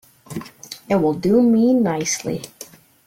[0.89, 2.41] It will do me nicely.